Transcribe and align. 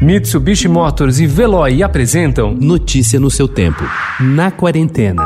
Mitsubishi 0.00 0.68
Motors 0.68 1.20
e 1.20 1.26
Veloy 1.26 1.82
apresentam 1.82 2.52
Notícia 2.52 3.18
no 3.18 3.30
seu 3.30 3.48
tempo. 3.48 3.82
Na 4.20 4.50
quarentena. 4.50 5.24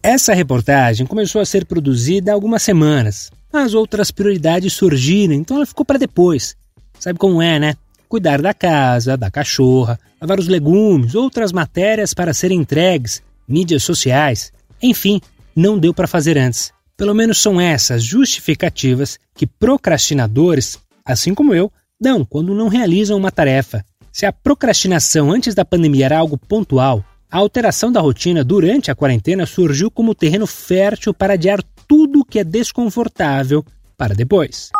Essa 0.00 0.32
reportagem 0.34 1.04
começou 1.04 1.40
a 1.40 1.44
ser 1.44 1.64
produzida 1.64 2.30
há 2.30 2.34
algumas 2.34 2.62
semanas, 2.62 3.32
mas 3.52 3.74
outras 3.74 4.12
prioridades 4.12 4.72
surgiram, 4.72 5.34
então 5.34 5.56
ela 5.56 5.66
ficou 5.66 5.84
para 5.84 5.98
depois. 5.98 6.56
Sabe 6.96 7.18
como 7.18 7.42
é, 7.42 7.58
né? 7.58 7.74
Cuidar 8.08 8.40
da 8.40 8.54
casa, 8.54 9.16
da 9.16 9.32
cachorra, 9.32 9.98
lavar 10.20 10.38
os 10.38 10.46
legumes, 10.46 11.16
outras 11.16 11.50
matérias 11.50 12.14
para 12.14 12.32
serem 12.32 12.60
entregues, 12.60 13.20
mídias 13.48 13.82
sociais. 13.82 14.52
Enfim, 14.80 15.20
não 15.56 15.78
deu 15.78 15.94
para 15.94 16.06
fazer 16.06 16.36
antes. 16.36 16.70
Pelo 16.96 17.14
menos 17.14 17.40
são 17.40 17.60
essas 17.60 18.04
justificativas 18.04 19.18
que 19.34 19.46
procrastinadores, 19.46 20.78
assim 21.04 21.34
como 21.34 21.54
eu, 21.54 21.72
dão 22.00 22.24
quando 22.24 22.54
não 22.54 22.68
realizam 22.68 23.16
uma 23.16 23.30
tarefa. 23.30 23.84
Se 24.12 24.26
a 24.26 24.32
procrastinação 24.32 25.30
antes 25.30 25.54
da 25.54 25.64
pandemia 25.64 26.06
era 26.06 26.18
algo 26.18 26.38
pontual, 26.38 27.04
a 27.30 27.38
alteração 27.38 27.90
da 27.90 28.00
rotina 28.00 28.44
durante 28.44 28.90
a 28.90 28.94
quarentena 28.94 29.46
surgiu 29.46 29.90
como 29.90 30.14
terreno 30.14 30.46
fértil 30.46 31.12
para 31.12 31.34
adiar 31.34 31.62
tudo 31.86 32.24
que 32.24 32.38
é 32.38 32.44
desconfortável 32.44 33.64
para 33.96 34.14
depois. 34.14 34.70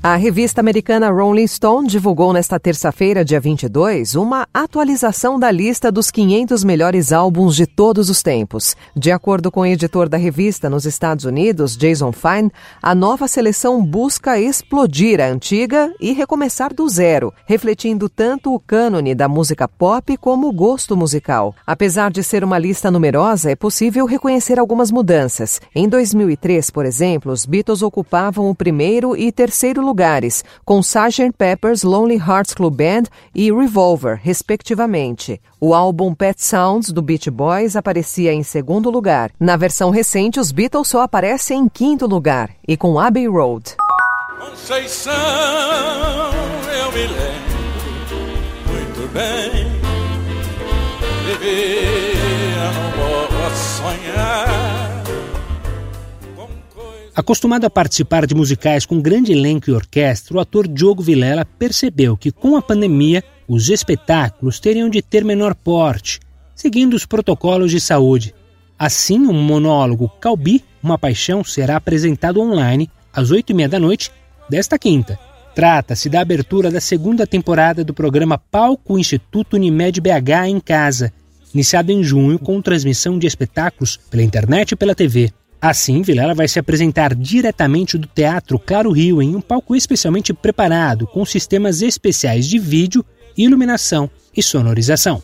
A 0.00 0.14
revista 0.14 0.60
americana 0.60 1.10
Rolling 1.10 1.48
Stone 1.48 1.88
divulgou 1.88 2.32
nesta 2.32 2.58
terça-feira, 2.58 3.24
dia 3.24 3.40
22, 3.40 4.14
uma 4.14 4.46
atualização 4.54 5.40
da 5.40 5.50
lista 5.50 5.90
dos 5.90 6.08
500 6.08 6.62
melhores 6.62 7.12
álbuns 7.12 7.56
de 7.56 7.66
todos 7.66 8.08
os 8.08 8.22
tempos. 8.22 8.76
De 8.94 9.10
acordo 9.10 9.50
com 9.50 9.62
o 9.62 9.66
editor 9.66 10.08
da 10.08 10.16
revista 10.16 10.70
nos 10.70 10.86
Estados 10.86 11.24
Unidos, 11.24 11.76
Jason 11.76 12.12
Fine, 12.12 12.52
a 12.80 12.94
nova 12.94 13.26
seleção 13.26 13.84
busca 13.84 14.38
explodir 14.38 15.20
a 15.20 15.26
antiga 15.26 15.92
e 16.00 16.12
recomeçar 16.12 16.72
do 16.72 16.88
zero, 16.88 17.34
refletindo 17.44 18.08
tanto 18.08 18.54
o 18.54 18.60
cânone 18.60 19.16
da 19.16 19.26
música 19.26 19.66
pop 19.66 20.16
como 20.18 20.48
o 20.48 20.52
gosto 20.52 20.96
musical. 20.96 21.56
Apesar 21.66 22.12
de 22.12 22.22
ser 22.22 22.44
uma 22.44 22.56
lista 22.56 22.88
numerosa, 22.88 23.50
é 23.50 23.56
possível 23.56 24.06
reconhecer 24.06 24.60
algumas 24.60 24.92
mudanças. 24.92 25.60
Em 25.74 25.88
2003, 25.88 26.70
por 26.70 26.86
exemplo, 26.86 27.32
os 27.32 27.44
Beatles 27.44 27.82
ocupavam 27.82 28.48
o 28.48 28.54
primeiro 28.54 29.16
e 29.16 29.32
terceiro 29.32 29.87
lugares, 29.88 30.44
com 30.64 30.80
Sgt. 30.80 31.32
Pepper's 31.36 31.82
Lonely 31.82 32.16
Hearts 32.16 32.54
Club 32.54 32.76
Band 32.76 33.04
e 33.34 33.50
Revolver, 33.50 34.20
respectivamente. 34.22 35.40
O 35.60 35.74
álbum 35.74 36.14
Pet 36.14 36.44
Sounds 36.44 36.92
do 36.92 37.02
Beach 37.02 37.30
Boys 37.30 37.74
aparecia 37.74 38.32
em 38.32 38.42
segundo 38.42 38.90
lugar. 38.90 39.32
Na 39.40 39.56
versão 39.56 39.90
recente, 39.90 40.38
os 40.38 40.52
Beatles 40.52 40.88
só 40.88 41.00
aparecem 41.00 41.60
em 41.60 41.68
quinto 41.68 42.06
lugar, 42.06 42.50
e 42.66 42.76
com 42.76 42.98
Abbey 42.98 43.26
Road. 43.26 43.74
Eu 46.78 46.92
me 46.92 47.06
lembro 47.06 47.58
muito 48.68 49.12
bem. 49.12 49.78
Não 51.28 51.48
sonhar 53.54 54.47
Acostumado 57.18 57.64
a 57.64 57.70
participar 57.70 58.28
de 58.28 58.32
musicais 58.32 58.86
com 58.86 59.02
grande 59.02 59.32
elenco 59.32 59.68
e 59.68 59.72
orquestra, 59.72 60.36
o 60.36 60.38
ator 60.38 60.68
Diogo 60.68 61.02
Vilela 61.02 61.44
percebeu 61.44 62.16
que 62.16 62.30
com 62.30 62.56
a 62.56 62.62
pandemia 62.62 63.24
os 63.48 63.68
espetáculos 63.70 64.60
teriam 64.60 64.88
de 64.88 65.02
ter 65.02 65.24
menor 65.24 65.52
porte, 65.52 66.20
seguindo 66.54 66.94
os 66.94 67.04
protocolos 67.04 67.72
de 67.72 67.80
saúde. 67.80 68.32
Assim, 68.78 69.26
o 69.26 69.32
monólogo 69.32 70.08
Calbi, 70.20 70.62
Uma 70.80 70.96
Paixão, 70.96 71.42
será 71.42 71.74
apresentado 71.74 72.40
online 72.40 72.88
às 73.12 73.32
oito 73.32 73.50
e 73.50 73.54
meia 73.54 73.68
da 73.68 73.80
noite 73.80 74.12
desta 74.48 74.78
quinta. 74.78 75.18
Trata-se 75.56 76.08
da 76.08 76.20
abertura 76.20 76.70
da 76.70 76.80
segunda 76.80 77.26
temporada 77.26 77.82
do 77.82 77.92
programa 77.92 78.38
Palco 78.38 78.96
Instituto 78.96 79.54
Unimed 79.54 80.00
BH 80.00 80.46
em 80.46 80.60
Casa, 80.60 81.12
iniciado 81.52 81.90
em 81.90 82.00
junho 82.00 82.38
com 82.38 82.62
transmissão 82.62 83.18
de 83.18 83.26
espetáculos 83.26 83.96
pela 84.08 84.22
internet 84.22 84.70
e 84.70 84.76
pela 84.76 84.94
TV. 84.94 85.32
Assim, 85.60 86.02
Vilela 86.02 86.34
vai 86.34 86.46
se 86.46 86.58
apresentar 86.58 87.14
diretamente 87.14 87.98
do 87.98 88.06
Teatro 88.06 88.58
Claro 88.58 88.92
Rio 88.92 89.20
em 89.20 89.34
um 89.34 89.40
palco 89.40 89.74
especialmente 89.74 90.32
preparado 90.32 91.06
com 91.06 91.24
sistemas 91.24 91.82
especiais 91.82 92.46
de 92.46 92.58
vídeo, 92.58 93.04
iluminação 93.36 94.08
e 94.36 94.42
sonorização. 94.42 95.20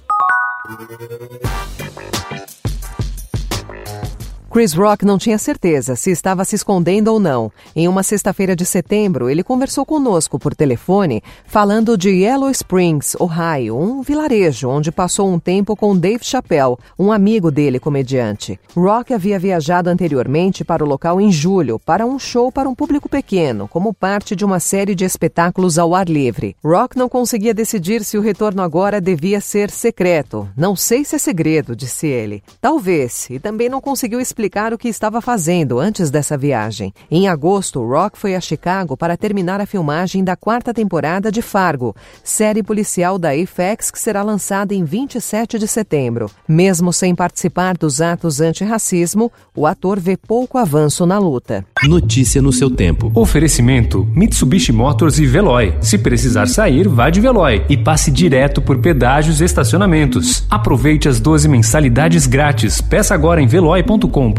Chris 4.54 4.72
Rock 4.72 5.04
não 5.04 5.19
tinha 5.19 5.37
certeza 5.37 5.97
se 5.97 6.12
estava 6.12 6.44
se 6.44 6.54
escondendo 6.54 7.09
ou 7.09 7.19
não. 7.19 7.50
Em 7.75 7.88
uma 7.88 8.04
sexta-feira 8.04 8.54
de 8.54 8.65
setembro, 8.65 9.28
ele 9.28 9.42
conversou 9.42 9.84
conosco 9.84 10.38
por 10.38 10.54
telefone, 10.54 11.25
falando 11.44 11.98
de 11.98 12.10
Yellow 12.10 12.48
Springs, 12.53 13.16
Ohio, 13.19 13.76
um 13.76 14.00
vilarejo 14.00 14.69
onde 14.69 14.92
passou 14.92 15.28
um 15.28 15.41
tempo 15.41 15.75
com 15.75 15.97
Dave 15.97 16.25
Chappelle, 16.25 16.76
um 16.97 17.10
amigo 17.10 17.50
dele 17.50 17.81
comediante. 17.81 18.56
Rock 18.76 19.12
havia 19.12 19.41
viajado 19.41 19.91
anteriormente 19.91 20.65
para 20.65 20.84
o 20.84 20.86
local 20.86 21.21
em 21.21 21.32
julho 21.32 21.81
para 21.81 22.06
um 22.06 22.16
show 22.16 22.53
para 22.53 22.69
um 22.69 22.76
público 22.76 23.09
pequeno, 23.09 23.66
como 23.66 23.92
parte 23.92 24.36
de 24.36 24.44
uma 24.44 24.60
série 24.60 24.94
de 24.94 25.04
espetáculos 25.04 25.81
ao 25.81 25.97
ar 25.97 26.09
livre. 26.09 26.54
Rock 26.65 26.97
não 26.97 27.09
conseguia 27.09 27.53
decidir 27.53 28.04
se 28.04 28.16
o 28.16 28.21
retorno 28.22 28.62
agora 28.62 29.00
devia 29.00 29.41
ser 29.41 29.69
secreto. 29.69 30.48
Não 30.56 30.76
sei 30.76 31.04
se 31.04 31.16
é 31.16 31.19
segredo, 31.19 31.75
disse 31.75 32.06
ele. 32.06 32.41
Talvez, 32.60 33.28
e 33.31 33.41
também 33.41 33.69
não 33.69 33.81
conseguiu 33.81 34.21
explicar 34.21 34.44
explicar 34.44 34.75
o 34.75 34.78
que 34.78 34.88
estava 34.88 35.22
fazendo 35.22 35.78
antes 35.78 36.10
dessa 36.10 36.37
viagem. 36.37 36.93
Em 37.10 37.28
agosto, 37.28 37.82
Rock 37.82 38.19
foi 38.19 38.34
a 38.34 38.41
Chicago 38.41 38.94
para 38.94 39.16
terminar 39.16 39.59
a 39.59 39.65
filmagem 39.65 40.22
da 40.22 40.37
quarta 40.37 40.75
temporada 40.75 41.32
de 41.32 41.41
Fargo, 41.41 41.97
série 42.22 42.62
policial 42.62 43.19
da 43.19 43.31
FX 43.31 43.91
que 43.91 43.99
será 43.99 44.22
lançada 44.22 44.75
em 44.75 44.84
27 44.84 45.59
de 45.59 45.66
setembro. 45.66 46.31
Mesmo 46.47 46.93
sem 46.93 47.15
participar 47.15 47.78
dos 47.78 48.03
atos 48.03 48.43
antirracismo, 48.43 49.33
o 49.56 49.66
ator 49.66 49.99
vê 49.99 50.15
pouco 50.15 50.59
avanço 50.59 51.06
na 51.06 51.19
luta. 51.19 51.65
Notícia 51.84 52.43
no 52.43 52.53
seu 52.53 52.69
tempo. 52.69 53.10
Oferecimento: 53.15 54.06
Mitsubishi 54.15 54.72
Motors 54.72 55.19
e 55.19 55.25
Veloy. 55.25 55.75
Se 55.81 55.97
precisar 55.97 56.49
sair, 56.49 56.87
vá 56.87 57.09
de 57.09 57.21
Veloy 57.21 57.65
e 57.69 57.78
passe 57.78 58.10
direto 58.10 58.60
por 58.60 58.78
pedágios 58.78 59.41
e 59.41 59.44
estacionamentos. 59.44 60.47
Aproveite 60.50 61.09
as 61.09 61.19
12 61.19 61.49
mensalidades 61.49 62.27
grátis. 62.27 62.83
Peça 62.83 63.15
agora 63.15 63.41
em 63.41 63.47
veloy.com.br 63.47 64.34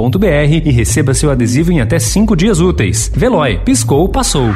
e 0.66 0.72
receba 0.72 1.14
seu 1.14 1.32
adesivo 1.32 1.72
em 1.72 1.82
até 1.82 1.98
5 1.98 2.36
dias 2.36 2.60
úteis. 2.60 3.12
Veloy, 3.16 3.60
piscou, 3.66 4.08
passou. 4.08 4.54